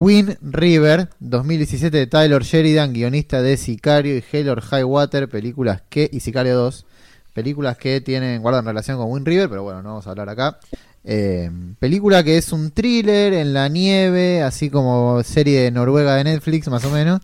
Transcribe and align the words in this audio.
Wind 0.00 0.38
River 0.42 1.08
2017 1.18 1.96
de 1.96 2.06
Tyler 2.06 2.44
Sheridan, 2.44 2.92
guionista 2.92 3.42
de 3.42 3.56
Sicario 3.56 4.16
y 4.16 4.22
Hell 4.30 4.48
or 4.48 4.60
High 4.60 4.84
Water, 4.84 5.28
películas 5.28 5.82
que, 5.88 6.08
y 6.12 6.20
Sicario 6.20 6.54
2, 6.54 6.86
películas 7.34 7.76
que 7.78 8.00
tienen, 8.00 8.40
guardan 8.40 8.64
relación 8.64 8.96
con 8.96 9.10
Wind 9.10 9.26
River, 9.26 9.48
pero 9.48 9.64
bueno, 9.64 9.82
no 9.82 9.88
vamos 9.88 10.06
a 10.06 10.10
hablar 10.10 10.28
acá. 10.28 10.60
Eh, 11.02 11.50
película 11.80 12.22
que 12.22 12.38
es 12.38 12.52
un 12.52 12.70
thriller 12.70 13.32
en 13.32 13.52
la 13.52 13.68
nieve, 13.68 14.40
así 14.40 14.70
como 14.70 15.20
serie 15.24 15.62
de 15.62 15.72
Noruega 15.72 16.14
de 16.14 16.22
Netflix, 16.22 16.68
más 16.68 16.84
o 16.84 16.90
menos, 16.90 17.20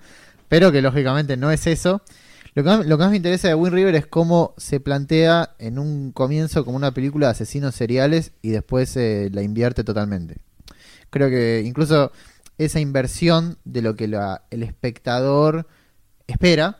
pero 0.48 0.72
que 0.72 0.82
lógicamente 0.82 1.36
no 1.36 1.52
es 1.52 1.68
eso. 1.68 2.02
Lo 2.54 2.64
que, 2.64 2.70
más, 2.70 2.86
lo 2.86 2.98
que 2.98 3.04
más 3.04 3.10
me 3.12 3.18
interesa 3.18 3.46
de 3.46 3.54
Wind 3.54 3.74
River 3.74 3.94
es 3.94 4.06
cómo 4.06 4.52
se 4.56 4.80
plantea 4.80 5.54
en 5.60 5.78
un 5.78 6.10
comienzo 6.10 6.64
como 6.64 6.76
una 6.76 6.92
película 6.92 7.28
de 7.28 7.32
asesinos 7.32 7.76
seriales 7.76 8.32
y 8.42 8.50
después 8.50 8.96
eh, 8.96 9.30
la 9.32 9.42
invierte 9.42 9.84
totalmente. 9.84 10.38
Creo 11.10 11.30
que 11.30 11.62
incluso 11.64 12.10
esa 12.58 12.80
inversión 12.80 13.58
de 13.64 13.82
lo 13.82 13.96
que 13.96 14.08
la- 14.08 14.42
el 14.50 14.62
espectador 14.62 15.66
espera 16.26 16.78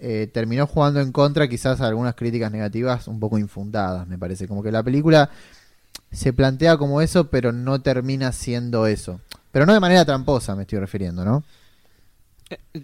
eh, 0.00 0.30
terminó 0.32 0.66
jugando 0.68 1.00
en 1.00 1.10
contra 1.10 1.48
quizás 1.48 1.80
a 1.80 1.88
algunas 1.88 2.14
críticas 2.14 2.52
negativas 2.52 3.08
un 3.08 3.18
poco 3.18 3.36
infundadas, 3.36 4.06
me 4.06 4.16
parece. 4.16 4.46
Como 4.46 4.62
que 4.62 4.70
la 4.70 4.82
película 4.84 5.28
se 6.12 6.32
plantea 6.32 6.76
como 6.76 7.00
eso, 7.00 7.28
pero 7.30 7.50
no 7.52 7.80
termina 7.80 8.30
siendo 8.30 8.86
eso. 8.86 9.20
Pero 9.50 9.66
no 9.66 9.72
de 9.74 9.80
manera 9.80 10.04
tramposa, 10.04 10.54
me 10.54 10.62
estoy 10.62 10.78
refiriendo, 10.78 11.24
¿no? 11.24 11.42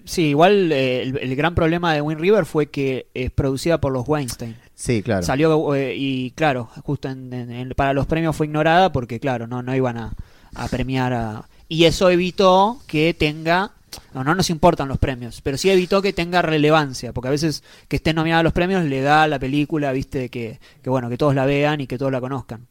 Sí, 0.05 0.25
igual 0.31 0.73
eh, 0.73 1.03
el, 1.03 1.17
el 1.19 1.37
gran 1.37 1.55
problema 1.55 1.95
de 1.95 2.03
Wind 2.03 2.21
River 2.21 2.45
fue 2.45 2.67
que 2.67 3.07
es 3.15 3.31
producida 3.31 3.81
por 3.81 3.93
los 3.93 4.07
Weinstein. 4.07 4.57
Sí, 4.75 5.03
claro. 5.03 5.23
Salió 5.23 5.75
eh, 5.75 5.95
y 5.97 6.33
claro, 6.33 6.69
justo 6.83 7.09
en- 7.09 7.33
en- 7.33 7.51
en- 7.51 7.69
para 7.71 7.95
los 7.95 8.07
premios 8.07 8.37
fue 8.37 8.47
ignorada 8.47 8.93
porque 8.93 9.21
claro, 9.21 9.47
no, 9.47 9.63
no 9.63 9.75
iban 9.75 9.97
a, 9.97 10.13
a 10.55 10.69
premiar 10.69 11.13
a... 11.15 11.49
Y 11.69 11.85
eso 11.85 12.11
evitó 12.11 12.81
que 12.87 13.15
tenga... 13.15 13.73
No, 14.13 14.25
no 14.25 14.35
nos 14.35 14.51
importan 14.51 14.89
los 14.89 14.99
premios, 14.99 15.41
pero 15.41 15.57
sí 15.57 15.71
evitó 15.71 16.03
que 16.03 16.13
tenga 16.13 16.43
relevancia, 16.43 17.13
porque 17.13 17.29
a 17.29 17.31
veces 17.31 17.63
que 17.87 17.97
esté 17.97 18.13
nominada 18.13 18.41
a 18.41 18.43
los 18.43 18.53
premios 18.53 18.85
le 18.85 19.03
da 19.03 19.23
a 19.23 19.29
la 19.29 19.39
película, 19.39 19.93
viste, 19.93 20.31
que, 20.31 20.59
que 20.83 20.91
bueno, 20.91 21.09
que 21.09 21.17
todos 21.17 21.35
la 21.35 21.47
vean 21.47 21.81
y 21.81 21.87
que 21.87 21.97
todos 21.97 22.11
la 22.11 22.21
conozcan. 22.21 22.67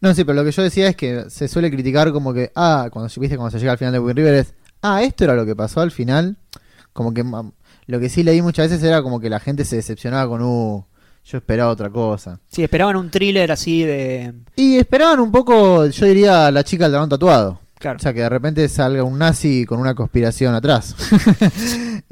No, 0.00 0.14
sí, 0.14 0.24
pero 0.24 0.36
lo 0.36 0.44
que 0.44 0.52
yo 0.52 0.62
decía 0.62 0.88
es 0.88 0.96
que 0.96 1.24
se 1.28 1.48
suele 1.48 1.70
criticar 1.70 2.12
como 2.12 2.32
que, 2.32 2.52
ah, 2.54 2.88
cuando 2.92 3.10
viste 3.16 3.36
cuando 3.36 3.50
se 3.50 3.58
llega 3.58 3.72
al 3.72 3.78
final 3.78 3.92
de 3.92 3.98
Wind 3.98 4.16
River 4.16 4.34
es, 4.34 4.54
ah, 4.82 5.02
esto 5.02 5.24
era 5.24 5.34
lo 5.34 5.44
que 5.44 5.56
pasó 5.56 5.80
al 5.80 5.90
final. 5.90 6.36
Como 6.92 7.12
que 7.14 7.24
lo 7.86 8.00
que 8.00 8.08
sí 8.08 8.22
leí 8.22 8.42
muchas 8.42 8.70
veces 8.70 8.84
era 8.84 9.02
como 9.02 9.20
que 9.20 9.30
la 9.30 9.40
gente 9.40 9.64
se 9.64 9.76
decepcionaba 9.76 10.28
con, 10.28 10.42
uh, 10.42 10.84
yo 11.24 11.38
esperaba 11.38 11.70
otra 11.70 11.90
cosa. 11.90 12.40
Sí, 12.50 12.62
esperaban 12.62 12.96
un 12.96 13.10
thriller 13.10 13.52
así 13.52 13.82
de... 13.82 14.34
Y 14.56 14.76
esperaban 14.76 15.20
un 15.20 15.30
poco, 15.30 15.86
yo 15.86 16.06
diría, 16.06 16.50
la 16.50 16.64
chica 16.64 16.84
del 16.84 16.92
dragón 16.92 17.08
tatuado. 17.10 17.59
Claro. 17.80 17.96
O 17.96 18.00
sea, 18.00 18.12
que 18.12 18.20
de 18.20 18.28
repente 18.28 18.68
salga 18.68 19.02
un 19.02 19.18
nazi 19.18 19.64
con 19.64 19.80
una 19.80 19.94
conspiración 19.94 20.54
atrás. 20.54 20.94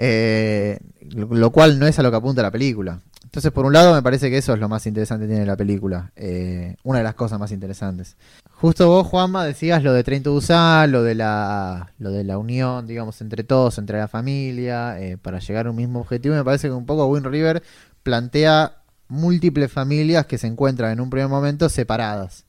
Eh, 0.00 0.78
lo, 1.10 1.50
cual 1.50 1.80
no 1.80 1.86
es 1.88 1.98
a 1.98 2.04
lo 2.04 2.10
que 2.12 2.16
apunta 2.16 2.40
la 2.40 2.52
película. 2.52 3.00
Entonces, 3.24 3.50
por 3.50 3.66
un 3.66 3.72
lado, 3.72 3.92
me 3.92 4.02
parece 4.02 4.30
que 4.30 4.38
eso 4.38 4.54
es 4.54 4.60
lo 4.60 4.68
más 4.68 4.86
interesante 4.86 5.26
que 5.26 5.32
tiene 5.32 5.44
la 5.44 5.56
película. 5.56 6.12
Eh, 6.14 6.76
una 6.84 6.98
de 6.98 7.04
las 7.04 7.14
cosas 7.14 7.40
más 7.40 7.50
interesantes. 7.50 8.16
Justo 8.52 8.86
vos, 8.86 9.08
Juanma, 9.08 9.44
decías 9.44 9.82
lo 9.82 9.92
de 9.92 10.04
Train 10.04 10.22
to 10.22 10.32
Busan, 10.32 10.92
lo 10.92 11.02
de 11.02 11.16
la, 11.16 11.92
lo 11.98 12.12
de 12.12 12.22
la 12.22 12.38
unión, 12.38 12.86
digamos, 12.86 13.20
entre 13.20 13.42
todos, 13.42 13.78
entre 13.78 13.98
la 13.98 14.06
familia, 14.06 15.00
eh, 15.00 15.16
para 15.16 15.40
llegar 15.40 15.66
a 15.66 15.70
un 15.70 15.76
mismo 15.76 15.98
objetivo. 15.98 16.36
Y 16.36 16.38
me 16.38 16.44
parece 16.44 16.68
que 16.68 16.74
un 16.74 16.86
poco 16.86 17.06
Wind 17.06 17.26
River 17.26 17.64
plantea 18.04 18.82
múltiples 19.08 19.72
familias 19.72 20.26
que 20.26 20.38
se 20.38 20.46
encuentran 20.46 20.92
en 20.92 21.00
un 21.00 21.10
primer 21.10 21.28
momento 21.28 21.68
separadas. 21.68 22.44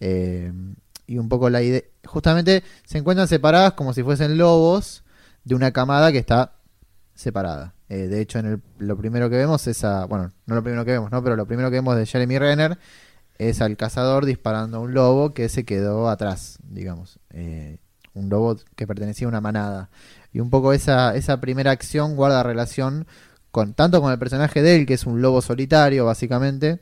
Eh, 0.00 0.52
y 1.08 1.18
un 1.18 1.28
poco 1.28 1.50
la 1.50 1.60
idea. 1.62 1.82
Justamente 2.04 2.62
se 2.84 2.98
encuentran 2.98 3.26
separadas 3.26 3.72
como 3.72 3.92
si 3.92 4.04
fuesen 4.04 4.38
lobos 4.38 5.02
de 5.42 5.56
una 5.56 5.72
camada 5.72 6.12
que 6.12 6.18
está 6.18 6.52
separada. 7.14 7.74
Eh, 7.88 8.06
de 8.06 8.20
hecho, 8.20 8.38
en 8.38 8.46
el- 8.46 8.62
lo 8.78 8.96
primero 8.96 9.28
que 9.30 9.36
vemos 9.36 9.66
es 9.66 9.82
a. 9.82 10.04
Bueno, 10.04 10.30
no 10.46 10.54
lo 10.54 10.62
primero 10.62 10.84
que 10.84 10.92
vemos, 10.92 11.10
¿no? 11.10 11.22
Pero 11.24 11.34
lo 11.36 11.46
primero 11.46 11.70
que 11.70 11.76
vemos 11.76 11.96
de 11.96 12.06
Jeremy 12.06 12.38
Renner 12.38 12.78
es 13.38 13.60
al 13.60 13.76
cazador 13.76 14.26
disparando 14.26 14.76
a 14.78 14.80
un 14.80 14.94
lobo 14.94 15.32
que 15.32 15.48
se 15.48 15.64
quedó 15.64 16.08
atrás, 16.08 16.58
digamos. 16.62 17.18
Eh, 17.30 17.78
un 18.14 18.28
lobo 18.28 18.56
que 18.76 18.86
pertenecía 18.86 19.26
a 19.26 19.30
una 19.30 19.40
manada. 19.40 19.90
Y 20.32 20.40
un 20.40 20.50
poco 20.50 20.72
esa, 20.72 21.14
esa 21.16 21.40
primera 21.40 21.70
acción 21.70 22.16
guarda 22.16 22.42
relación 22.42 23.06
con 23.50 23.72
tanto 23.74 24.02
con 24.02 24.12
el 24.12 24.18
personaje 24.18 24.60
de 24.62 24.76
él, 24.76 24.86
que 24.86 24.94
es 24.94 25.06
un 25.06 25.22
lobo 25.22 25.40
solitario, 25.40 26.04
básicamente, 26.04 26.80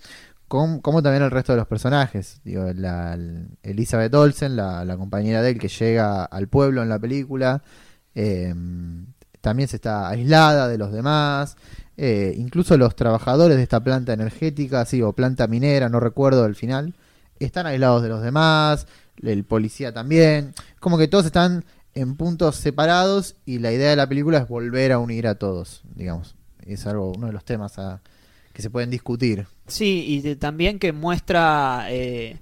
como 0.49 1.03
también 1.03 1.23
el 1.23 1.31
resto 1.31 1.53
de 1.53 1.59
los 1.59 1.67
personajes. 1.67 2.41
Digo, 2.45 2.65
la, 2.75 3.15
el- 3.15 3.49
Elizabeth 3.63 4.15
Olsen, 4.15 4.57
la, 4.57 4.97
compañera 4.97 5.43
de 5.43 5.51
él 5.51 5.59
que 5.59 5.69
llega 5.69 6.25
al 6.25 6.49
pueblo 6.49 6.83
en 6.83 6.89
la 6.89 6.99
película, 6.99 7.63
eh, 8.15 8.55
también 9.41 9.69
se 9.69 9.77
está 9.77 10.09
aislada 10.09 10.69
de 10.69 10.79
los 10.79 10.93
demás. 10.93 11.57
eh, 11.99 12.35
incluso 12.37 12.77
los 12.77 12.95
trabajadores 12.95 13.57
de 13.57 13.63
esta 13.63 13.83
planta 13.83 14.13
energética, 14.13 14.85
sí, 14.85 15.01
o 15.03 15.15
planta 15.15 15.47
minera, 15.47 15.89
no 15.89 15.99
recuerdo 16.01 16.45
el 16.45 16.55
final, 16.55 16.95
están 17.41 17.67
aislados 17.67 18.03
de 18.03 18.09
los 18.11 18.23
demás. 18.23 18.87
El 19.23 19.45
policía 19.45 19.93
también. 19.95 20.53
Como 20.81 20.99
que 20.99 21.09
todos 21.09 21.25
están 21.27 21.65
en 21.95 22.17
puntos 22.17 22.57
separados 22.57 23.37
y 23.47 23.61
la 23.61 23.73
idea 23.73 23.89
de 23.91 23.97
la 23.97 24.07
película 24.09 24.39
es 24.39 24.49
volver 24.49 24.93
a 24.93 24.99
unir 24.99 25.27
a 25.27 25.37
todos, 25.37 25.83
digamos. 25.95 26.35
Es 26.67 26.87
algo, 26.87 27.13
uno 27.17 27.29
de 27.29 27.33
los 27.33 27.45
temas 27.45 27.79
a- 27.79 28.03
que 28.57 28.63
se 28.63 28.71
pueden 28.71 28.89
discutir. 28.89 29.47
Sí, 29.67 30.03
y 30.09 30.21
de- 30.23 30.35
también 30.37 30.79
que 30.79 30.93
muestra 30.93 31.89
eh, 31.91 32.39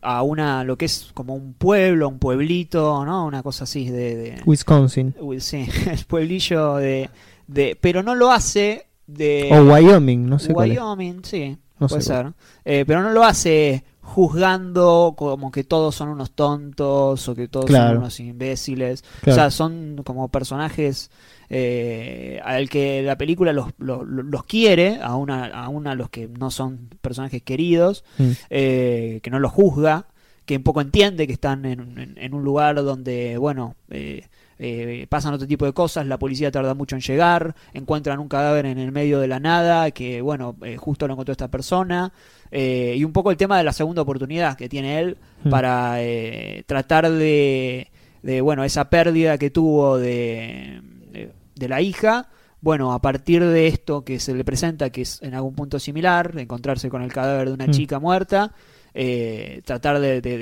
a 0.00 0.22
una, 0.24 0.64
lo 0.64 0.76
que 0.76 0.86
es 0.86 1.12
como 1.14 1.36
un 1.36 1.54
pueblo, 1.54 2.08
un 2.08 2.18
pueblito, 2.18 3.04
¿no? 3.04 3.24
Una 3.26 3.44
cosa 3.44 3.62
así 3.62 3.88
de... 3.88 4.16
de- 4.16 4.42
Wisconsin. 4.44 5.14
Sí, 5.38 5.64
el 5.90 6.04
pueblillo 6.06 6.76
de, 6.78 7.10
de... 7.46 7.78
Pero 7.80 8.02
no 8.02 8.16
lo 8.16 8.32
hace 8.32 8.86
de... 9.06 9.50
O 9.52 9.72
Wyoming, 9.72 10.28
no 10.28 10.40
sé 10.40 10.52
cuál 10.52 10.72
es. 10.72 10.78
Wyoming, 10.78 11.22
sí, 11.24 11.56
No 11.78 11.86
puede 11.86 12.02
sé 12.02 12.08
ser. 12.08 12.32
Eh, 12.64 12.82
pero 12.84 13.00
no 13.02 13.10
lo 13.12 13.22
hace 13.22 13.84
juzgando 14.02 15.14
como 15.16 15.50
que 15.50 15.64
todos 15.64 15.94
son 15.94 16.08
unos 16.08 16.32
tontos 16.32 17.28
o 17.28 17.34
que 17.34 17.48
todos 17.48 17.66
son 17.90 17.98
unos 17.98 18.20
imbéciles. 18.20 19.02
Claro. 19.22 19.32
O 19.32 19.34
sea, 19.34 19.50
son 19.50 20.02
como 20.04 20.28
personajes 20.28 21.10
eh, 21.48 22.40
al 22.44 22.68
que 22.68 23.02
la 23.02 23.16
película 23.16 23.52
los, 23.52 23.68
los, 23.78 24.06
los 24.06 24.44
quiere, 24.44 24.98
aún 25.02 25.30
a, 25.30 25.46
aún 25.64 25.86
a 25.86 25.94
los 25.94 26.08
que 26.10 26.28
no 26.28 26.50
son 26.50 26.88
personajes 27.00 27.42
queridos, 27.42 28.04
Mm. 28.18 28.30
eh, 28.50 29.20
que 29.22 29.30
no 29.30 29.38
los 29.38 29.52
juzga, 29.52 30.06
que 30.44 30.56
un 30.56 30.62
poco 30.62 30.80
entiende 30.80 31.26
que 31.26 31.32
están 31.34 31.64
en, 31.64 31.98
en- 31.98 32.14
en 32.18 32.34
un 32.34 32.42
lugar 32.42 32.74
donde, 32.82 33.36
bueno, 33.38 33.76
eh, 33.90 34.26
eh, 34.58 35.06
pasan 35.08 35.34
otro 35.34 35.46
tipo 35.46 35.64
de 35.64 35.72
cosas, 35.72 36.06
la 36.06 36.18
policía 36.18 36.50
tarda 36.50 36.74
mucho 36.74 36.94
en 36.96 37.02
llegar, 37.02 37.54
encuentran 37.72 38.18
un 38.18 38.28
cadáver 38.28 38.66
en 38.66 38.78
el 38.78 38.92
medio 38.92 39.18
de 39.20 39.28
la 39.28 39.40
nada, 39.40 39.90
que 39.90 40.20
bueno, 40.22 40.56
eh, 40.62 40.76
justo 40.76 41.06
lo 41.06 41.14
encontró 41.14 41.32
esta 41.32 41.48
persona, 41.48 42.12
eh, 42.50 42.94
y 42.96 43.04
un 43.04 43.12
poco 43.12 43.30
el 43.30 43.36
tema 43.36 43.58
de 43.58 43.64
la 43.64 43.72
segunda 43.72 44.02
oportunidad 44.02 44.56
que 44.56 44.68
tiene 44.68 44.98
él 45.00 45.16
Mm. 45.44 45.50
para 45.50 45.94
eh, 46.02 46.62
tratar 46.66 47.10
de, 47.10 47.88
de, 48.22 48.40
bueno, 48.40 48.62
esa 48.62 48.88
pérdida 48.88 49.38
que 49.38 49.50
tuvo 49.50 49.98
de, 49.98 50.80
de, 51.10 51.32
de 51.56 51.68
la 51.68 51.80
hija, 51.80 52.28
bueno, 52.60 52.92
a 52.92 53.00
partir 53.02 53.44
de 53.44 53.66
esto 53.66 54.04
que 54.04 54.20
se 54.20 54.34
le 54.34 54.44
presenta, 54.44 54.90
que 54.90 55.02
es 55.02 55.20
en 55.22 55.34
algún 55.34 55.54
punto 55.56 55.80
similar, 55.80 56.32
encontrarse 56.38 56.88
con 56.90 57.02
el 57.02 57.12
cadáver 57.12 57.48
de 57.48 57.54
una 57.54 57.66
Mm. 57.66 57.70
chica 57.72 57.98
muerta, 57.98 58.52
eh, 58.94 59.62
tratar 59.64 60.00
de, 60.00 60.20
de- 60.20 60.38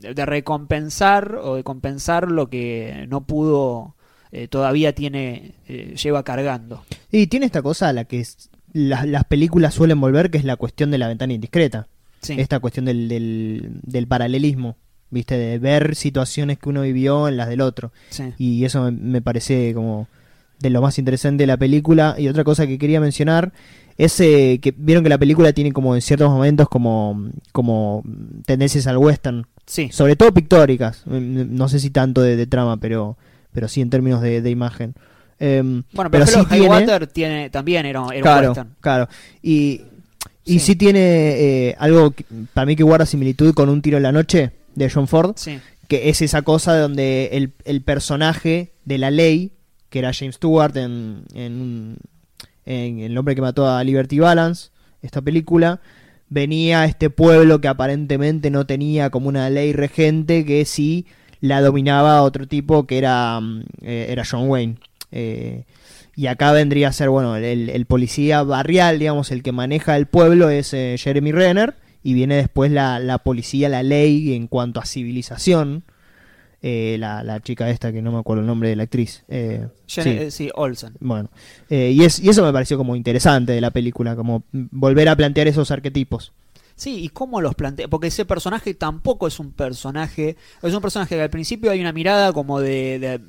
de- 0.00 0.14
de 0.14 0.26
recompensar 0.26 1.36
o 1.42 1.56
de 1.56 1.64
compensar 1.64 2.30
lo 2.30 2.48
que 2.48 3.06
no 3.08 3.24
pudo, 3.26 3.94
eh, 4.32 4.48
todavía 4.48 4.94
tiene, 4.94 5.52
eh, 5.68 5.94
lleva 6.02 6.22
cargando. 6.22 6.84
Y 7.10 7.26
tiene 7.28 7.46
esta 7.46 7.62
cosa 7.62 7.88
a 7.88 7.92
la 7.92 8.04
que 8.04 8.20
es- 8.20 8.50
las, 8.72 9.06
las 9.06 9.24
películas 9.24 9.74
suelen 9.74 10.00
volver, 10.00 10.30
que 10.30 10.38
es 10.38 10.44
la 10.44 10.56
cuestión 10.56 10.90
de 10.90 10.98
la 10.98 11.08
ventana 11.08 11.32
indiscreta. 11.32 11.88
Sí. 12.20 12.34
Esta 12.38 12.58
cuestión 12.60 12.84
del, 12.84 13.08
del, 13.08 13.70
del 13.82 14.06
paralelismo, 14.06 14.76
¿viste? 15.10 15.38
De 15.38 15.58
ver 15.58 15.94
situaciones 15.94 16.58
que 16.58 16.68
uno 16.68 16.82
vivió 16.82 17.28
en 17.28 17.36
las 17.36 17.48
del 17.48 17.60
otro. 17.60 17.92
sí. 18.10 18.32
Y 18.38 18.64
eso 18.64 18.82
me, 18.82 18.90
me 18.90 19.22
parece 19.22 19.72
como 19.72 20.08
de 20.58 20.70
lo 20.70 20.80
más 20.82 20.98
interesante 20.98 21.42
de 21.42 21.46
la 21.46 21.56
película. 21.56 22.14
Y 22.18 22.28
otra 22.28 22.44
cosa 22.44 22.66
que 22.66 22.78
quería 22.78 23.00
mencionar 23.00 23.52
es 23.96 24.18
eh, 24.20 24.58
que 24.62 24.72
vieron 24.76 25.02
que 25.02 25.10
la 25.10 25.18
película 25.18 25.52
tiene 25.52 25.72
como 25.72 25.94
en 25.94 26.02
ciertos 26.02 26.30
momentos 26.30 26.68
como, 26.68 27.30
como 27.52 28.02
tendencias 28.46 28.86
al 28.86 28.96
western. 28.98 29.46
Sí. 29.66 29.88
Sobre 29.92 30.16
todo 30.16 30.32
pictóricas. 30.32 31.02
Mm, 31.06 31.54
No 31.56 31.68
sé 31.68 31.78
si 31.80 31.90
tanto 31.90 32.22
de, 32.22 32.36
de 32.36 32.46
trama, 32.46 32.76
pero, 32.78 33.16
pero 33.52 33.68
sí 33.68 33.80
en 33.80 33.90
términos 33.90 34.20
de, 34.22 34.40
de 34.40 34.50
imagen. 34.50 34.94
Em, 35.40 35.82
Bueno, 35.92 36.10
pero, 36.10 36.26
sí 36.26 36.38
tiene- 36.48 36.68
Water 36.68 37.06
tiene, 37.06 37.50
también 37.50 37.86
era, 37.86 38.00
era 38.00 38.16
un 38.16 38.22
claro, 38.22 38.48
western. 38.48 38.70
claro. 38.80 39.08
Y, 39.42 39.82
y 40.44 40.54
Sí. 40.54 40.60
sí, 40.60 40.76
tiene 40.76 41.00
eh, 41.00 41.76
algo 41.78 42.10
que- 42.12 42.24
para 42.54 42.66
mí 42.66 42.74
que 42.76 42.82
guarda 42.82 43.04
similitud 43.06 43.52
con 43.54 43.68
Un 43.68 43.82
tiro 43.82 43.96
en 43.98 44.02
la 44.04 44.12
noche 44.12 44.50
de 44.74 44.90
John 44.90 45.06
Ford, 45.06 45.34
Sí. 45.36 45.58
que 45.88 46.08
es 46.08 46.22
esa 46.22 46.42
cosa 46.42 46.76
donde 46.78 47.30
el, 47.32 47.52
el 47.64 47.82
personaje 47.82 48.72
de 48.84 48.98
la 48.98 49.10
ley, 49.10 49.52
que 49.90 49.98
era 49.98 50.12
James 50.12 50.36
Stewart 50.36 50.76
en, 50.76 51.24
en, 51.34 51.96
en 52.66 53.00
El 53.00 53.16
hombre 53.16 53.34
que 53.34 53.40
mató 53.40 53.68
a 53.68 53.82
Liberty 53.84 54.18
Balance, 54.18 54.70
esta 55.02 55.20
película, 55.22 55.80
venía 56.28 56.84
este 56.84 57.10
pueblo 57.10 57.60
que 57.60 57.68
aparentemente 57.68 58.50
no 58.50 58.66
tenía 58.66 59.10
como 59.10 59.28
una 59.28 59.48
ley 59.50 59.72
regente 59.72 60.44
que 60.44 60.64
sí 60.64 61.06
la 61.40 61.60
dominaba 61.60 62.22
otro 62.22 62.46
tipo 62.46 62.86
que 62.86 62.98
era, 62.98 63.40
mm, 63.40 63.64
eh, 63.82 64.06
era 64.10 64.24
John 64.28 64.48
Wayne. 64.48 64.76
Eh, 65.12 65.64
y 66.16 66.26
acá 66.26 66.52
vendría 66.52 66.88
a 66.88 66.92
ser, 66.92 67.10
bueno, 67.10 67.36
el, 67.36 67.70
el 67.70 67.86
policía 67.86 68.42
barrial, 68.42 68.98
digamos, 68.98 69.30
el 69.30 69.42
que 69.42 69.52
maneja 69.52 69.96
el 69.96 70.06
pueblo 70.06 70.50
es 70.50 70.74
eh, 70.74 70.96
Jeremy 70.98 71.32
Renner. 71.32 71.76
Y 72.02 72.14
viene 72.14 72.36
después 72.36 72.70
la, 72.70 72.98
la 73.00 73.18
policía, 73.18 73.68
la 73.68 73.82
ley 73.82 74.34
en 74.34 74.46
cuanto 74.46 74.80
a 74.80 74.86
civilización. 74.86 75.84
Eh, 76.60 76.96
la, 76.98 77.22
la 77.22 77.38
chica 77.40 77.70
esta 77.70 77.92
que 77.92 78.02
no 78.02 78.10
me 78.10 78.18
acuerdo 78.18 78.40
el 78.40 78.46
nombre 78.48 78.68
de 78.68 78.76
la 78.76 78.82
actriz. 78.82 79.22
Eh, 79.28 79.68
Jen- 79.86 80.02
sí. 80.04 80.10
eh, 80.10 80.30
sí, 80.32 80.50
Olsen. 80.54 80.94
Bueno, 80.98 81.30
eh, 81.70 81.92
y, 81.94 82.02
es, 82.04 82.18
y 82.18 82.28
eso 82.28 82.44
me 82.44 82.52
pareció 82.52 82.76
como 82.76 82.96
interesante 82.96 83.52
de 83.52 83.60
la 83.60 83.70
película, 83.70 84.16
como 84.16 84.42
volver 84.52 85.08
a 85.08 85.14
plantear 85.16 85.46
esos 85.46 85.70
arquetipos. 85.70 86.32
Sí, 86.74 87.04
y 87.04 87.08
cómo 87.10 87.40
los 87.40 87.54
plantea, 87.54 87.88
porque 87.88 88.08
ese 88.08 88.24
personaje 88.24 88.74
tampoco 88.74 89.26
es 89.28 89.38
un 89.40 89.52
personaje, 89.52 90.36
es 90.62 90.74
un 90.74 90.80
personaje 90.80 91.14
que 91.16 91.22
al 91.22 91.30
principio 91.30 91.70
hay 91.70 91.80
una 91.80 91.92
mirada 91.92 92.32
como 92.32 92.60
de, 92.60 92.98
de- 92.98 93.20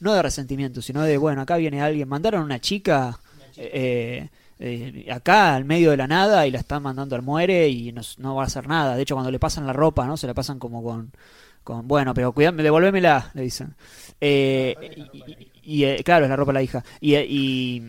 no 0.00 0.14
de 0.14 0.22
resentimiento, 0.22 0.80
sino 0.80 1.02
de, 1.02 1.16
bueno, 1.18 1.42
acá 1.42 1.56
viene 1.58 1.82
alguien, 1.82 2.08
mandaron 2.08 2.40
a 2.42 2.44
una 2.44 2.60
chica 2.60 3.18
eh, 3.56 4.28
eh, 4.60 5.06
acá 5.12 5.54
al 5.54 5.64
medio 5.64 5.90
de 5.90 5.96
la 5.96 6.06
nada 6.06 6.46
y 6.46 6.50
la 6.50 6.58
están 6.58 6.82
mandando 6.82 7.16
al 7.16 7.22
muere 7.22 7.68
y 7.68 7.92
no, 7.92 8.02
no 8.18 8.34
va 8.34 8.44
a 8.44 8.46
hacer 8.46 8.66
nada. 8.68 8.96
De 8.96 9.02
hecho, 9.02 9.14
cuando 9.14 9.30
le 9.30 9.38
pasan 9.38 9.66
la 9.66 9.72
ropa, 9.72 10.06
¿no? 10.06 10.16
Se 10.16 10.26
la 10.26 10.34
pasan 10.34 10.58
como 10.58 10.82
con, 10.82 11.10
bueno, 11.84 12.14
pero 12.14 12.32
cuidado, 12.32 12.56
devolvémela, 12.62 13.30
le 13.34 13.42
dicen. 13.42 13.74
Eh, 14.20 14.74
y, 15.12 15.80
y- 15.80 15.84
eh, 15.84 16.02
claro, 16.04 16.24
es 16.24 16.30
la 16.30 16.36
ropa 16.36 16.50
de 16.52 16.54
la 16.54 16.62
hija. 16.62 16.84
Y, 17.00 17.14
eh, 17.14 17.26
y, 17.28 17.82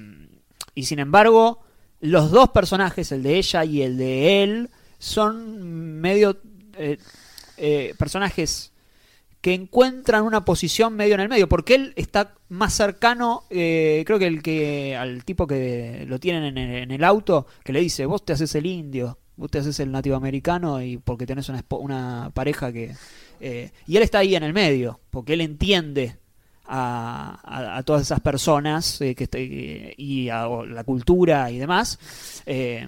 y 0.75 0.83
sin 0.83 0.99
embargo, 0.99 1.61
los 2.01 2.31
dos 2.31 2.49
personajes, 2.49 3.11
el 3.11 3.23
de 3.23 3.35
ella 3.37 3.63
y 3.65 3.81
el 3.81 3.97
de 3.97 4.43
él, 4.43 4.69
son 4.97 5.99
medio 5.99 6.37
eh, 7.57 7.93
personajes 7.97 8.71
que 9.41 9.53
encuentran 9.53 10.23
una 10.23 10.43
posición 10.43 10.95
medio 10.95 11.13
en 11.15 11.21
el 11.21 11.29
medio, 11.29 11.47
porque 11.47 11.75
él 11.75 11.93
está 11.95 12.33
más 12.49 12.73
cercano, 12.73 13.43
eh, 13.49 14.03
creo 14.05 14.19
que 14.19 14.27
el 14.27 14.43
que 14.43 14.97
al 14.97 15.23
tipo 15.23 15.47
que 15.47 16.03
lo 16.07 16.19
tienen 16.19 16.43
en 16.43 16.57
el, 16.57 16.75
en 16.83 16.91
el 16.91 17.03
auto, 17.05 17.47
que 17.63 17.71
le 17.71 17.79
dice, 17.79 18.05
vos 18.05 18.25
te 18.25 18.33
haces 18.33 18.53
el 18.55 18.65
indio, 18.65 19.17
vos 19.37 19.49
te 19.49 19.59
haces 19.59 19.79
el 19.79 19.93
nativo 19.93 20.17
americano 20.17 20.81
y 20.81 20.97
porque 20.97 21.25
tenés 21.25 21.47
una, 21.47 21.63
una 21.69 22.31
pareja 22.33 22.73
que... 22.73 22.93
eh, 23.39 23.71
y 23.87 23.97
él 23.97 24.03
está 24.03 24.19
ahí 24.19 24.35
en 24.35 24.43
el 24.43 24.53
medio, 24.53 24.99
porque 25.09 25.33
él 25.33 25.41
entiende 25.41 26.17
a, 26.65 27.77
a- 27.77 27.83
todas 27.83 28.01
esas 28.03 28.19
personas 28.19 28.99
eh, 29.01 29.15
que 29.15 29.93
y 29.97 30.29
a 30.29 30.47
la 30.67 30.83
cultura 30.83 31.49
y 31.51 31.57
demás. 31.57 31.99
eh, 32.45 32.87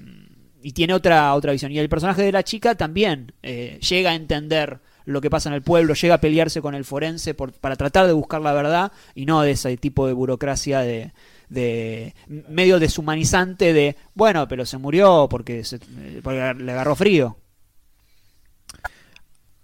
y 0.64 0.74
tiene 0.74 0.94
otra, 0.94 1.34
otra 1.34 1.54
visión. 1.54 1.72
Y 1.72 1.80
el 1.80 1.90
personaje 1.90 2.22
de 2.22 2.32
la 2.32 2.44
chica 2.44 2.76
también 2.76 3.34
eh, 3.42 3.80
llega 3.82 4.12
a 4.12 4.16
entender 4.16 4.78
lo 5.06 5.20
que 5.20 5.32
pasa 5.32 5.50
en 5.50 5.56
el 5.56 5.64
pueblo, 5.64 5.96
llega 5.96 6.14
a 6.14 6.22
pelearse 6.22 6.62
con 6.62 6.76
el 6.76 6.86
forense 6.86 7.34
por- 7.34 7.52
para 7.54 7.76
tratar 7.76 8.06
de 8.06 8.14
buscar 8.14 8.42
la 8.42 8.54
verdad 8.54 8.92
y 9.16 9.26
no 9.26 9.42
de 9.42 9.52
ese 9.52 9.76
tipo 9.78 10.06
de 10.06 10.14
burocracia 10.14 10.82
de, 10.82 11.14
de 11.50 12.14
medio 12.28 12.78
deshumanizante 12.78 13.74
de, 13.74 13.96
bueno, 14.14 14.48
pero 14.48 14.64
se 14.68 14.78
murió 14.78 15.28
porque, 15.32 15.64
se- 15.64 15.80
porque 16.22 16.54
le 16.60 16.72
agarró 16.72 16.96
frío. 16.96 17.38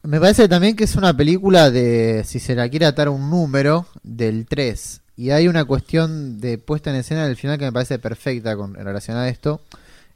Me 0.08 0.22
parece 0.22 0.48
también 0.48 0.78
que 0.78 0.86
es 0.86 0.96
una 0.96 1.18
película 1.18 1.70
de, 1.70 2.24
si 2.26 2.40
se 2.40 2.56
la 2.56 2.70
quiere 2.70 2.86
atar 2.86 3.10
un 3.10 3.30
número, 3.30 3.88
del 4.04 4.46
3. 4.46 5.02
Y 5.18 5.32
hay 5.32 5.50
una 5.50 5.66
cuestión 5.66 6.40
de 6.40 6.58
puesta 6.58 6.92
en 6.92 6.96
escena 6.96 7.28
del 7.28 7.36
final 7.36 7.58
que 7.58 7.66
me 7.66 7.74
parece 7.74 8.00
perfecta 8.00 8.56
con, 8.56 8.80
en 8.80 8.86
relación 8.86 9.18
a 9.18 9.28
esto. 9.28 9.60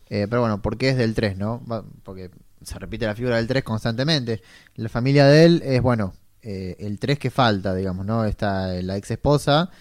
Eh, 0.10 0.28
pero 0.30 0.40
bueno, 0.40 0.62
porque 0.62 0.88
es 0.88 0.96
del 0.96 1.14
3, 1.14 1.36
¿no? 1.36 1.62
Porque 2.06 2.32
se 2.62 2.80
repite 2.80 3.06
la 3.06 3.16
figura 3.16 3.36
del 3.36 3.48
3 3.48 3.66
constantemente. 3.66 4.42
La 4.76 4.88
familia 4.88 5.26
de 5.26 5.44
él 5.44 5.62
es, 5.66 5.82
bueno, 5.82 6.14
eh, 6.42 6.78
el 6.80 6.98
3 6.98 7.20
que 7.20 7.30
falta, 7.30 7.76
digamos, 7.76 8.06
¿no? 8.06 8.24
Está 8.24 8.68
la 8.68 8.96
ex 8.96 9.12
esposa. 9.12 9.72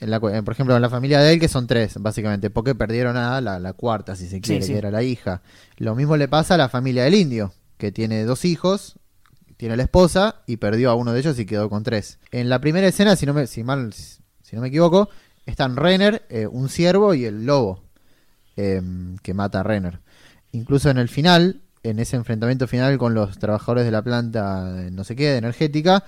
En 0.00 0.10
la 0.10 0.16
eh, 0.16 0.42
por 0.42 0.52
ejemplo, 0.52 0.74
en 0.74 0.82
la 0.82 0.90
familia 0.90 1.20
de 1.20 1.34
él, 1.34 1.38
que 1.38 1.46
son 1.46 1.68
tres, 1.68 1.94
básicamente, 2.00 2.50
porque 2.50 2.74
perdieron 2.74 3.16
a 3.16 3.40
la, 3.40 3.60
la 3.60 3.72
cuarta, 3.72 4.16
si 4.16 4.26
se 4.26 4.40
quiere, 4.40 4.64
sí. 4.64 4.72
que 4.72 4.78
era 4.78 4.90
la 4.90 5.04
hija. 5.04 5.42
Lo 5.76 5.94
mismo 5.94 6.16
le 6.16 6.26
pasa 6.26 6.54
a 6.54 6.58
la 6.58 6.68
familia 6.68 7.04
del 7.04 7.14
indio, 7.14 7.52
que 7.80 7.90
tiene 7.90 8.24
dos 8.24 8.44
hijos, 8.44 9.00
tiene 9.56 9.76
la 9.76 9.82
esposa 9.82 10.42
y 10.46 10.58
perdió 10.58 10.90
a 10.90 10.94
uno 10.94 11.12
de 11.12 11.18
ellos 11.18 11.38
y 11.40 11.46
quedó 11.46 11.68
con 11.68 11.82
tres. 11.82 12.20
En 12.30 12.48
la 12.48 12.60
primera 12.60 12.86
escena, 12.86 13.16
si 13.16 13.26
no 13.26 13.34
me, 13.34 13.48
si 13.48 13.64
mal, 13.64 13.92
si 13.92 14.54
no 14.54 14.62
me 14.62 14.68
equivoco, 14.68 15.08
están 15.46 15.76
Renner, 15.76 16.24
eh, 16.28 16.46
un 16.46 16.68
ciervo 16.68 17.14
y 17.14 17.24
el 17.24 17.44
lobo 17.46 17.82
eh, 18.56 18.80
que 19.22 19.34
mata 19.34 19.60
a 19.60 19.62
Renner. 19.64 20.00
Incluso 20.52 20.90
en 20.90 20.98
el 20.98 21.08
final, 21.08 21.62
en 21.82 21.98
ese 21.98 22.16
enfrentamiento 22.16 22.68
final 22.68 22.98
con 22.98 23.14
los 23.14 23.38
trabajadores 23.38 23.84
de 23.84 23.90
la 23.90 24.02
planta, 24.02 24.86
eh, 24.86 24.90
no 24.92 25.02
sé 25.02 25.16
qué, 25.16 25.30
de 25.30 25.38
energética, 25.38 26.04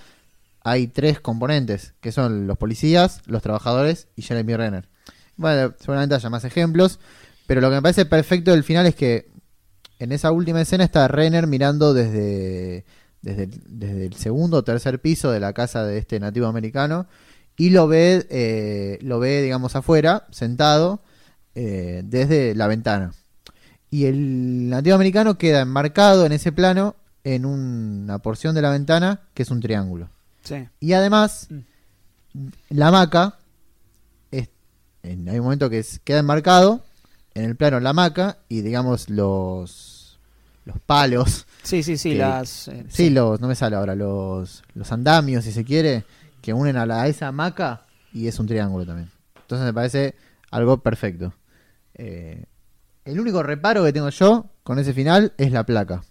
hay 0.62 0.86
tres 0.86 1.20
componentes, 1.20 1.94
que 2.00 2.12
son 2.12 2.46
los 2.46 2.58
policías, 2.58 3.22
los 3.26 3.42
trabajadores 3.42 4.08
y 4.14 4.22
Jeremy 4.22 4.54
Renner. 4.54 4.88
Bueno, 5.36 5.74
seguramente 5.78 6.14
haya 6.14 6.30
más 6.30 6.44
ejemplos, 6.44 7.00
pero 7.46 7.60
lo 7.60 7.70
que 7.70 7.76
me 7.76 7.82
parece 7.82 8.04
perfecto 8.04 8.52
del 8.52 8.62
final 8.62 8.86
es 8.86 8.94
que 8.94 9.31
en 10.02 10.12
esa 10.12 10.32
última 10.32 10.60
escena 10.60 10.84
está 10.84 11.06
Renner 11.08 11.46
mirando 11.46 11.94
desde, 11.94 12.84
desde, 13.22 13.44
el- 13.44 13.60
desde 13.66 14.06
el 14.06 14.14
segundo 14.14 14.58
o 14.58 14.64
tercer 14.64 15.00
piso 15.00 15.30
de 15.30 15.40
la 15.40 15.52
casa 15.52 15.84
de 15.84 15.98
este 15.98 16.18
nativo 16.20 16.46
americano 16.46 17.06
y 17.56 17.70
lo 17.70 17.86
ve, 17.86 18.26
eh, 18.30 18.98
lo 19.02 19.18
ve 19.20 19.42
digamos, 19.42 19.76
afuera, 19.76 20.26
sentado, 20.30 21.00
eh, 21.54 22.02
desde 22.04 22.54
la 22.54 22.66
ventana. 22.66 23.12
Y 23.90 24.06
el 24.06 24.70
nativo 24.70 24.94
americano 24.96 25.36
queda 25.36 25.60
enmarcado 25.60 26.24
en 26.24 26.32
ese 26.32 26.50
plano 26.50 26.96
en 27.24 27.44
una 27.44 28.18
porción 28.20 28.54
de 28.54 28.62
la 28.62 28.70
ventana 28.70 29.20
que 29.34 29.42
es 29.42 29.50
un 29.50 29.60
triángulo. 29.60 30.08
Sí. 30.42 30.66
Y 30.80 30.94
además, 30.94 31.46
Mm. 31.50 32.46
la 32.70 32.88
hamaca, 32.88 33.38
es- 34.30 34.48
en- 35.02 35.28
hay 35.28 35.38
un 35.38 35.44
momento 35.44 35.68
que 35.70 35.78
es- 35.78 36.00
queda 36.02 36.18
enmarcado 36.20 36.82
en 37.34 37.44
el 37.44 37.54
plano 37.56 37.78
la 37.80 37.90
hamaca 37.90 38.38
y 38.48 38.62
digamos 38.62 39.08
los, 39.08 39.91
los 40.64 40.78
palos, 40.80 41.46
Sí, 41.62 41.82
sí, 41.82 41.96
sí, 41.96 42.10
Que- 42.12 42.18
las... 42.18 42.68
eh, 42.68 42.84
sí, 42.88 43.10
los, 43.10 43.40
no 43.40 43.48
me 43.48 43.54
sale 43.54 43.76
ahora, 43.76 43.94
los, 43.94 44.62
los 44.74 44.92
andamios, 44.92 45.44
si 45.44 45.52
se 45.52 45.64
quiere, 45.64 46.04
que 46.40 46.52
unen 46.52 46.76
a, 46.76 46.86
la, 46.86 47.02
a 47.02 47.08
esa 47.08 47.28
hamaca 47.28 47.82
y 48.12 48.26
es 48.26 48.38
un 48.38 48.46
triángulo 48.46 48.84
también. 48.84 49.10
Entonces 49.40 49.64
me 49.64 49.72
parece 49.72 50.14
algo 50.50 50.78
perfecto. 50.82 51.32
Eh, 51.94 52.44
el 53.04 53.20
único 53.20 53.42
reparo 53.42 53.84
que 53.84 53.92
tengo 53.92 54.08
yo 54.10 54.46
con 54.62 54.78
ese 54.78 54.92
final 54.92 55.32
es 55.38 55.52
la 55.52 55.64
placa, 55.64 56.02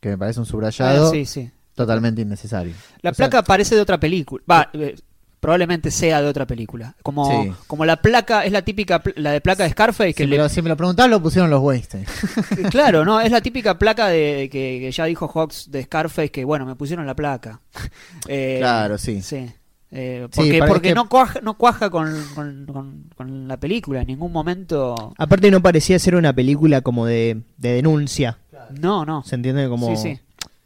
que 0.00 0.10
me 0.10 0.18
parece 0.18 0.40
un 0.40 0.46
subrayado 0.46 1.08
ah, 1.08 1.10
sí, 1.10 1.24
sí. 1.26 1.50
totalmente 1.74 2.22
innecesario. 2.22 2.74
La 3.02 3.10
O 3.10 3.14
sea, 3.14 3.28
placa 3.28 3.44
parece 3.44 3.74
de 3.74 3.80
otra 3.80 3.98
película. 3.98 4.42
Va, 4.50 4.70
eh, 4.72 4.96
probablemente 5.42 5.90
sea 5.90 6.22
de 6.22 6.28
otra 6.28 6.46
película. 6.46 6.94
Como, 7.02 7.28
Sí. 7.42 7.52
como 7.66 7.84
la 7.84 7.96
placa, 7.96 8.44
es 8.44 8.52
la 8.52 8.62
típica, 8.62 9.02
la 9.16 9.32
de 9.32 9.40
placa 9.40 9.64
de 9.64 9.70
Scarface, 9.70 10.14
que 10.14 10.22
si, 10.22 10.28
me 10.30 10.36
le- 10.36 10.42
lo, 10.44 10.48
si 10.48 10.62
me 10.62 10.68
lo 10.68 10.76
preguntaban, 10.76 11.10
lo 11.10 11.20
pusieron 11.20 11.50
los 11.50 11.60
Weinstein. 11.60 12.04
claro, 12.70 13.04
¿no? 13.04 13.20
Es 13.20 13.32
la 13.32 13.40
típica 13.42 13.76
placa 13.76 14.06
de 14.06 14.48
que, 14.52 14.78
que 14.80 14.92
ya 14.92 15.04
dijo 15.06 15.26
Hawks 15.26 15.68
de 15.72 15.82
Scarface, 15.82 16.30
que 16.30 16.44
bueno, 16.44 16.64
me 16.64 16.76
pusieron 16.76 17.04
la 17.06 17.16
placa. 17.16 17.60
Eh, 18.28 18.58
Claro, 18.60 18.96
sí. 18.98 19.20
Sí. 19.20 19.50
Eh, 19.90 20.28
porque 20.34 20.60
porque 20.66 20.88
que- 20.90 20.94
no 20.94 21.08
cuaja, 21.08 21.40
no 21.42 21.58
cuaja 21.58 21.90
con, 21.90 22.08
con- 22.36 22.64
con- 22.66 23.10
con 23.16 23.48
la 23.48 23.58
película 23.58 24.00
en 24.02 24.06
ningún 24.06 24.30
momento. 24.32 25.12
Aparte 25.18 25.50
no 25.50 25.60
parecía 25.60 25.98
ser 25.98 26.14
una 26.14 26.32
película 26.32 26.80
como 26.82 27.04
de, 27.04 27.42
de 27.58 27.72
denuncia, 27.74 28.38
No, 28.80 29.04
no. 29.04 29.22
¿se 29.24 29.34
entiende? 29.34 29.68
Como, 29.68 29.94
Sí, 29.96 29.96
sí. 30.14 30.20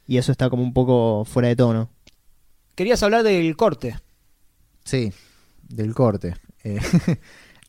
Y 0.06 0.18
eso 0.18 0.30
está 0.32 0.48
como 0.50 0.62
un 0.62 0.72
poco 0.74 1.24
fuera 1.24 1.48
de 1.48 1.56
tono. 1.56 1.88
Querías 2.76 3.02
hablar 3.02 3.22
del 3.22 3.56
corte. 3.56 3.96
Sí, 4.86 5.12
del 5.68 5.92
corte. 5.94 6.36
Eh, 6.64 6.78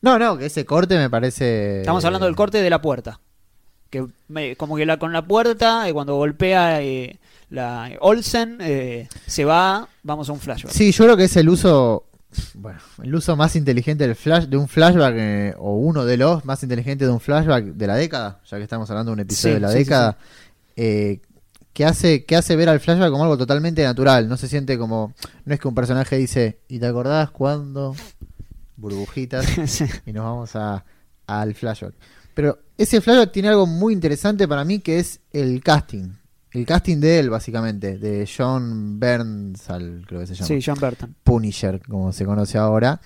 no, 0.02 0.18
no, 0.18 0.38
que 0.38 0.46
ese 0.46 0.64
corte 0.64 0.96
me 0.96 1.10
parece. 1.10 1.80
Estamos 1.80 2.04
hablando 2.04 2.26
del 2.26 2.36
corte 2.36 2.62
de 2.62 2.70
la 2.70 2.80
puerta. 2.80 3.20
Que 3.90 4.06
me- 4.28 4.56
como 4.56 4.76
que 4.76 4.86
la, 4.86 4.98
con 4.98 5.12
la 5.12 5.26
puerta, 5.26 5.88
eh, 5.88 5.92
cuando 5.92 6.14
golpea 6.16 6.80
eh, 6.82 7.18
la 7.50 7.90
Olsen, 8.00 8.58
eh, 8.60 9.08
se 9.26 9.44
va, 9.44 9.88
vamos 10.02 10.28
a 10.28 10.32
un 10.32 10.40
flashback. 10.40 10.72
Sí, 10.72 10.92
yo 10.92 11.04
creo 11.04 11.16
que 11.16 11.24
es 11.24 11.36
el 11.36 11.48
uso. 11.48 12.04
Bueno, 12.54 12.78
el 13.02 13.14
uso 13.14 13.34
más 13.36 13.56
inteligente 13.56 14.06
del 14.06 14.14
flash, 14.14 14.44
de 14.44 14.58
un 14.58 14.68
flashback, 14.68 15.14
eh, 15.16 15.54
o 15.58 15.76
uno 15.76 16.04
de 16.04 16.18
los 16.18 16.44
más 16.44 16.62
inteligentes 16.62 17.08
de 17.08 17.12
un 17.14 17.20
flashback 17.20 17.64
de 17.64 17.86
la 17.86 17.96
década, 17.96 18.40
ya 18.48 18.58
que 18.58 18.62
estamos 18.64 18.88
hablando 18.90 19.10
de 19.10 19.14
un 19.14 19.20
episodio 19.20 19.54
Sí, 19.54 19.54
de 19.54 19.60
la 19.60 19.68
sí, 19.68 19.78
sí, 19.78 19.84
década, 19.84 20.18
eh, 20.76 21.20
que, 21.72 21.84
hace, 21.84 22.24
que 22.24 22.36
hace 22.36 22.56
ver 22.56 22.68
al 22.68 22.80
flashback 22.80 23.10
como 23.10 23.24
algo 23.24 23.38
totalmente 23.38 23.82
natural. 23.82 24.28
No 24.28 24.36
se 24.36 24.48
siente 24.48 24.78
como. 24.78 25.14
No 25.44 25.54
es 25.54 25.60
que 25.60 25.68
un 25.68 25.74
personaje 25.74 26.16
dice, 26.16 26.60
¿y 26.68 26.78
te 26.78 26.86
acordás 26.86 27.30
cuando? 27.30 27.94
Burbujitas. 28.76 29.46
Sí. 29.66 29.84
y 30.06 30.12
nos 30.12 30.24
vamos 30.24 30.56
a, 30.56 30.84
al 31.26 31.54
flashback. 31.54 31.94
Pero 32.34 32.58
ese 32.76 33.00
flashback 33.00 33.32
tiene 33.32 33.48
algo 33.48 33.66
muy 33.66 33.92
interesante 33.92 34.46
para 34.46 34.64
mí 34.64 34.78
que 34.78 34.98
es 34.98 35.20
el 35.32 35.62
casting. 35.62 36.10
El 36.52 36.64
casting 36.64 36.98
de 36.98 37.18
él, 37.18 37.30
básicamente, 37.30 37.98
de 37.98 38.26
John 38.26 38.98
Bernthal, 38.98 40.04
creo 40.06 40.20
que 40.20 40.26
se 40.28 40.34
llama. 40.34 40.46
Sí, 40.46 40.60
John 40.64 40.78
Burton. 40.80 41.14
Punisher, 41.22 41.80
como 41.86 42.12
se 42.12 42.24
conoce 42.24 42.56
ahora. 42.56 43.00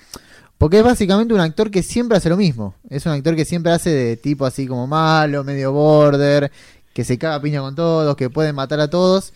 Porque 0.63 0.79
es 0.79 0.85
básicamente 0.85 1.35
un 1.35 1.41
actor 1.41 1.73
que 1.73 1.83
siempre 1.83 2.19
hace 2.19 2.29
lo 2.29 2.37
mismo. 2.37 2.77
Es 2.89 3.05
un 3.05 3.13
actor 3.13 3.35
que 3.35 3.45
siempre 3.45 3.73
hace 3.73 3.91
de 3.91 4.17
tipo 4.17 4.47
así 4.47 4.65
como 4.65 4.87
malo, 4.87 5.43
medio 5.43 5.73
border, 5.73 6.53
que 6.93 7.05
se 7.05 7.19
caga 7.19 7.41
piña 7.41 7.61
con 7.61 7.75
todos, 7.75 8.17
que 8.17 8.31
puede 8.31 8.53
matar 8.53 8.81
a 8.81 8.89
todos. 8.91 9.33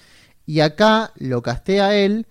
Y 0.46 0.60
acá 0.60 1.12
lo 1.16 1.42
castea 1.42 1.94
él 1.96 2.26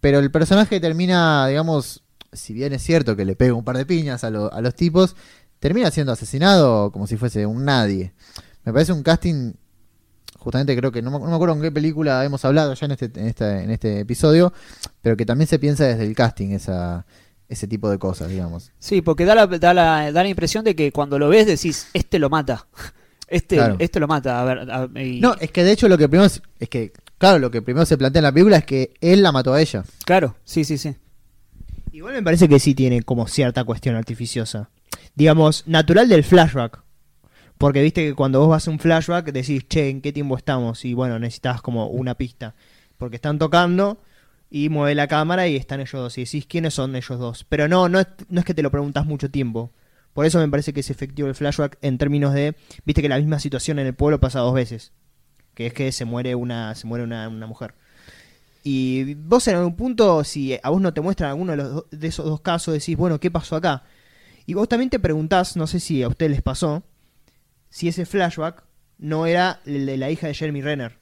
Pero 0.00 0.18
el 0.18 0.30
personaje 0.30 0.80
termina, 0.80 1.46
digamos, 1.48 2.02
si 2.32 2.52
bien 2.54 2.72
es 2.72 2.82
cierto 2.82 3.16
que 3.16 3.24
le 3.24 3.36
pega 3.36 3.54
un 3.54 3.64
par 3.64 3.76
de 3.76 3.86
piñas 3.86 4.24
a, 4.24 4.30
lo- 4.30 4.52
a 4.52 4.60
los 4.62 4.74
tipos, 4.74 5.14
termina 5.58 5.90
siendo 5.90 6.12
asesinado 6.12 6.90
como 6.92 7.06
si 7.06 7.16
fuese 7.16 7.44
un 7.46 7.64
nadie. 7.66 8.12
Me 8.64 8.72
parece 8.72 8.92
un 8.92 9.02
casting, 9.02 9.52
justamente 10.38 10.76
creo 10.76 10.90
que, 10.92 11.02
no 11.02 11.10
me, 11.10 11.18
no 11.18 11.26
me 11.26 11.34
acuerdo 11.34 11.54
en 11.54 11.62
qué 11.62 11.70
película 11.72 12.24
hemos 12.24 12.44
hablado 12.44 12.72
ya 12.74 12.86
en 12.86 12.92
este, 12.92 13.06
en 13.14 13.26
este, 13.26 13.62
en 13.64 13.70
este 13.70 14.00
episodio, 14.00 14.52
pero 15.02 15.16
que 15.16 15.26
también 15.26 15.48
se 15.48 15.58
piensa 15.58 15.84
desde 15.84 16.04
el 16.04 16.14
casting 16.14 16.50
esa, 16.50 17.04
ese 17.48 17.66
tipo 17.66 17.90
de 17.90 17.98
cosas, 17.98 18.28
digamos. 18.30 18.72
Sí, 18.78 19.02
porque 19.02 19.24
da 19.24 19.34
la, 19.34 19.46
da, 19.46 19.74
la, 19.74 20.12
da 20.12 20.22
la 20.22 20.28
impresión 20.28 20.64
de 20.64 20.74
que 20.74 20.92
cuando 20.92 21.18
lo 21.18 21.28
ves 21.28 21.46
decís, 21.46 21.88
este 21.92 22.18
lo 22.18 22.30
mata. 22.30 22.66
Este, 23.30 23.56
Claro. 23.56 23.76
este 23.78 24.00
lo 24.00 24.08
mata. 24.08 24.40
A 24.40 24.44
ver, 24.44 24.58
a- 24.70 24.88
y- 25.00 25.20
No, 25.20 25.34
es 25.40 25.50
que 25.52 25.64
de 25.64 25.72
hecho 25.72 25.88
lo 25.88 25.96
que 25.96 26.08
primero 26.08 26.26
es, 26.26 26.42
es 26.58 26.68
que, 26.68 26.92
claro, 27.16 27.38
lo 27.38 27.50
que 27.50 27.62
primero 27.62 27.86
se 27.86 27.96
plantea 27.96 28.20
en 28.20 28.24
la 28.24 28.32
película 28.32 28.56
es 28.58 28.64
que 28.64 28.92
él 29.00 29.22
la 29.22 29.30
mató 29.32 29.54
a 29.54 29.60
ella. 29.62 29.84
Claro, 30.04 30.36
sí, 30.44 30.64
sí, 30.64 30.76
sí. 30.76 30.96
Igual 31.92 32.14
me 32.14 32.22
parece 32.22 32.48
que 32.48 32.58
sí 32.58 32.74
tiene 32.74 33.02
como 33.02 33.26
cierta 33.28 33.64
cuestión 33.64 33.94
artificiosa. 33.96 34.70
Digamos, 35.14 35.64
natural 35.66 36.08
del 36.08 36.24
flashback. 36.24 36.82
Porque 37.58 37.82
viste 37.82 38.06
que 38.06 38.14
cuando 38.14 38.40
vos 38.40 38.48
vas 38.48 38.66
a 38.66 38.70
un 38.70 38.78
flashback 38.78 39.32
decís, 39.32 39.66
che, 39.68 39.90
¿en 39.90 40.00
qué 40.00 40.12
tiempo 40.12 40.36
estamos? 40.36 40.84
Y 40.84 40.94
bueno, 40.94 41.18
necesitas 41.18 41.60
como 41.62 41.86
una 41.88 42.14
pista. 42.14 42.54
Porque 42.96 43.16
están 43.16 43.38
tocando 43.38 44.00
y 44.50 44.68
mueve 44.68 44.94
la 44.94 45.08
cámara 45.08 45.46
y 45.46 45.56
están 45.56 45.80
ellos 45.80 45.92
dos. 45.92 46.18
Y 46.18 46.24
decís, 46.24 46.46
¿quiénes 46.46 46.74
son 46.74 46.96
ellos 46.96 47.18
dos? 47.18 47.44
Pero 47.48 47.68
no, 47.68 47.88
no 47.88 48.00
es, 48.00 48.06
no 48.28 48.40
es 48.40 48.46
que 48.46 48.54
te 48.54 48.62
lo 48.62 48.70
preguntas 48.70 49.04
mucho 49.04 49.30
tiempo. 49.30 49.70
Por 50.12 50.26
eso 50.26 50.38
me 50.38 50.48
parece 50.48 50.72
que 50.72 50.80
es 50.80 50.90
efectivo 50.90 51.28
el 51.28 51.34
flashback 51.34 51.78
en 51.82 51.98
términos 51.98 52.34
de, 52.34 52.56
viste 52.84 53.00
que 53.02 53.08
la 53.08 53.16
misma 53.18 53.38
situación 53.38 53.78
en 53.78 53.86
el 53.86 53.94
pueblo 53.94 54.18
pasa 54.20 54.40
dos 54.40 54.54
veces. 54.54 54.92
Que 55.54 55.66
es 55.66 55.72
que 55.72 55.92
se 55.92 56.04
muere 56.04 56.34
una, 56.34 56.74
se 56.74 56.86
muere 56.86 57.04
una, 57.04 57.28
una 57.28 57.46
mujer. 57.46 57.74
Y 58.62 59.14
vos 59.14 59.46
en 59.48 59.56
algún 59.56 59.76
punto, 59.76 60.22
si 60.24 60.58
a 60.62 60.68
vos 60.70 60.80
no 60.80 60.92
te 60.92 61.00
muestran 61.00 61.30
alguno 61.30 61.52
de, 61.52 61.56
los 61.58 61.84
de 61.90 62.08
esos 62.08 62.26
dos 62.26 62.40
casos, 62.40 62.74
decís, 62.74 62.96
bueno, 62.96 63.18
¿qué 63.20 63.30
pasó 63.30 63.56
acá? 63.56 63.84
Y 64.46 64.54
vos 64.54 64.68
también 64.68 64.90
te 64.90 64.98
preguntás, 64.98 65.56
no 65.56 65.66
sé 65.66 65.80
si 65.80 66.02
a 66.02 66.08
ustedes 66.08 66.30
les 66.32 66.42
pasó, 66.42 66.82
si 67.68 67.88
ese 67.88 68.04
flashback 68.04 68.64
no 68.98 69.26
era 69.26 69.60
el 69.64 69.86
de 69.86 69.96
la 69.96 70.10
hija 70.10 70.26
de 70.26 70.34
Jeremy 70.34 70.60
Renner. 70.60 70.98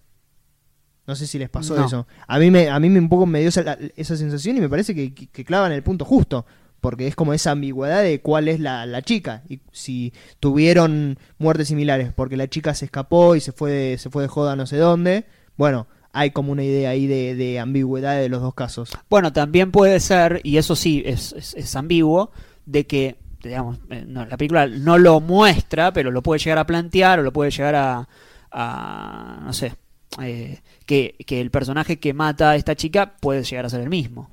No 1.06 1.16
sé 1.16 1.26
si 1.26 1.38
les 1.38 1.48
pasó 1.48 1.74
No. 1.74 1.86
eso. 1.86 2.06
A 2.26 2.38
mí 2.38 2.50
me, 2.50 2.68
a 2.68 2.78
mí 2.78 2.90
me 2.90 2.98
un 3.00 3.08
poco 3.08 3.24
me 3.24 3.40
dio 3.40 3.48
esa 3.48 4.16
sensación 4.16 4.58
y 4.58 4.60
me 4.60 4.68
parece 4.68 4.94
que, 4.94 5.14
que, 5.14 5.26
que 5.28 5.44
clavan 5.44 5.72
el 5.72 5.82
punto 5.82 6.04
justo. 6.04 6.44
Porque 6.80 7.06
es 7.08 7.16
como 7.16 7.32
esa 7.34 7.50
ambigüedad 7.50 8.02
de 8.02 8.20
cuál 8.20 8.48
es 8.48 8.60
la, 8.60 8.86
la 8.86 9.02
chica. 9.02 9.42
Y 9.48 9.60
si 9.72 10.12
tuvieron 10.40 11.18
muertes 11.38 11.68
similares. 11.68 12.12
Porque 12.14 12.36
la 12.36 12.48
chica 12.48 12.74
se 12.74 12.84
escapó 12.84 13.34
y 13.36 13.40
se 13.40 13.52
fue 13.52 13.70
de, 13.72 13.98
se 13.98 14.10
fue 14.10 14.22
de 14.22 14.28
joda 14.28 14.54
no 14.56 14.66
sé 14.66 14.76
dónde. 14.76 15.24
Bueno, 15.56 15.86
hay 16.12 16.30
como 16.30 16.52
una 16.52 16.62
idea 16.64 16.90
ahí 16.90 17.06
de, 17.06 17.34
de 17.34 17.58
ambigüedad 17.58 18.16
de 18.18 18.28
los 18.28 18.40
dos 18.42 18.54
casos. 18.54 18.90
Bueno, 19.10 19.32
también 19.32 19.70
puede 19.72 20.00
ser, 20.00 20.40
y 20.44 20.56
eso 20.56 20.76
sí 20.76 21.02
es, 21.04 21.32
es- 21.32 21.76
ambiguo, 21.76 22.30
de 22.64 22.86
que, 22.86 23.16
digamos, 23.42 23.78
eh, 23.90 24.04
no, 24.06 24.24
la 24.24 24.36
película 24.36 24.66
no 24.66 24.98
lo 24.98 25.20
muestra, 25.20 25.92
pero 25.92 26.10
lo 26.10 26.22
puede 26.22 26.38
llegar 26.38 26.58
a 26.58 26.66
plantear 26.66 27.18
o 27.18 27.22
lo 27.22 27.32
puede 27.32 27.50
llegar 27.50 27.74
a, 27.74 28.08
a, 28.50 29.40
no 29.44 29.52
sé, 29.52 29.74
eh, 30.22 30.60
que, 30.86 31.16
que 31.26 31.40
el 31.40 31.50
personaje 31.50 31.98
que 31.98 32.14
mata 32.14 32.50
a 32.50 32.56
esta 32.56 32.74
chica 32.74 33.16
puede 33.20 33.42
llegar 33.44 33.66
a 33.66 33.70
ser 33.70 33.80
el 33.80 33.88
mismo. 33.90 34.30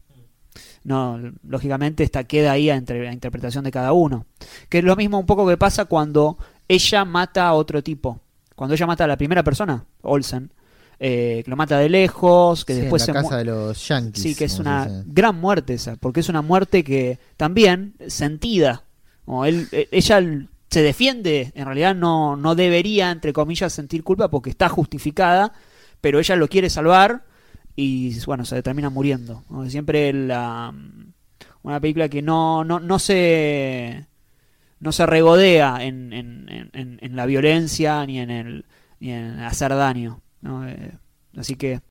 No, 0.85 1.19
lógicamente 1.43 2.03
esta 2.03 2.23
queda 2.25 2.51
ahí 2.53 2.69
a, 2.69 2.75
entre- 2.75 3.09
a 3.09 3.11
interpretación 3.11 3.63
de 3.65 3.71
cada 3.71 3.91
uno. 3.91 4.25
Que 4.69 4.77
es 4.77 4.83
lo 4.83 4.95
mismo 4.95 5.19
un 5.19 5.25
poco 5.25 5.45
que 5.47 5.57
pasa 5.57 5.85
cuando 5.85 6.37
ella 6.67 7.03
mata 7.05 7.47
a 7.47 7.53
otro 7.53 7.83
tipo. 7.83 8.21
Cuando 8.55 8.75
ella 8.75 8.85
mata 8.87 9.03
a 9.03 9.07
la 9.07 9.17
primera 9.17 9.43
persona, 9.43 9.83
Olsen, 10.03 10.51
eh, 10.99 11.41
que 11.43 11.49
lo 11.49 11.57
mata 11.57 11.77
de 11.79 11.89
lejos, 11.89 12.63
que 12.63 12.73
Sí, 12.73 12.77
en 12.79 12.83
después 12.85 13.01
la 13.01 13.05
se 13.07 13.13
mu- 13.13 13.21
casa 13.23 13.37
de 13.39 13.45
los 13.45 13.87
yankees. 13.87 14.23
Sí, 14.23 14.35
que 14.35 14.45
es 14.45 14.59
una 14.59 15.03
gran 15.07 15.35
muerte 15.41 15.73
esa, 15.73 15.95
porque 15.97 16.21
es 16.21 16.29
una 16.29 16.41
muerte 16.43 16.83
que 16.83 17.19
también 17.35 17.95
sentida. 18.07 18.83
Como 19.25 19.43
él, 19.45 19.67
eh, 19.71 19.89
ella 19.91 20.21
se 20.69 20.81
defiende, 20.83 21.51
en 21.55 21.65
realidad 21.65 21.95
no, 21.95 22.35
no 22.37 22.53
debería, 22.55 23.09
entre 23.11 23.33
comillas, 23.33 23.73
sentir 23.73 24.03
culpa 24.03 24.29
porque 24.29 24.51
está 24.51 24.69
justificada, 24.69 25.51
pero 25.99 26.19
ella 26.19 26.35
lo 26.35 26.47
quiere 26.47 26.69
salvar 26.69 27.23
y 27.75 28.17
bueno, 28.25 28.45
se 28.45 28.61
termina 28.63 28.89
muriendo. 28.89 29.43
Siempre 29.67 30.13
la, 30.13 30.73
una 31.63 31.79
película 31.79 32.09
que 32.09 32.21
no, 32.21 32.63
no, 32.63 32.79
no 32.79 32.99
se 32.99 34.07
no 34.79 34.91
se 34.91 35.05
regodea 35.05 35.83
en, 35.83 36.13
en, 36.13 36.49
en- 36.49 36.69
en- 36.73 36.99
en 37.01 37.15
la 37.15 37.25
violencia 37.25 38.05
ni 38.05 38.19
en 38.19 38.29
el 38.29 38.65
ni 38.99 39.11
en 39.11 39.39
hacer 39.39 39.73
daño. 39.75 40.21
¿no? 40.41 40.67
Eh, 40.67 40.91
así 41.37 41.55
que 41.55 41.81